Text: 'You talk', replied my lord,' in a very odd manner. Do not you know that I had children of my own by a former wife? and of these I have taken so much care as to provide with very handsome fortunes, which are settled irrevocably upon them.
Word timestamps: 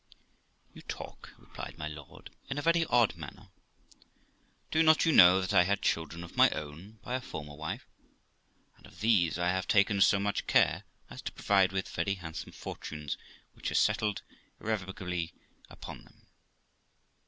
'You 0.73 0.81
talk', 0.81 1.29
replied 1.37 1.77
my 1.77 1.87
lord,' 1.87 2.31
in 2.49 2.57
a 2.57 2.63
very 2.63 2.87
odd 2.87 3.15
manner. 3.17 3.49
Do 4.71 4.81
not 4.81 5.05
you 5.05 5.11
know 5.11 5.39
that 5.41 5.53
I 5.53 5.61
had 5.61 5.83
children 5.83 6.23
of 6.23 6.35
my 6.35 6.49
own 6.49 6.93
by 7.03 7.13
a 7.13 7.21
former 7.21 7.53
wife? 7.53 7.85
and 8.77 8.87
of 8.87 9.01
these 9.01 9.37
I 9.37 9.49
have 9.49 9.67
taken 9.67 10.01
so 10.01 10.19
much 10.19 10.47
care 10.47 10.85
as 11.11 11.21
to 11.21 11.31
provide 11.31 11.71
with 11.71 11.87
very 11.87 12.15
handsome 12.15 12.51
fortunes, 12.51 13.15
which 13.53 13.69
are 13.69 13.75
settled 13.75 14.23
irrevocably 14.59 15.35
upon 15.69 16.03
them. 16.05 16.25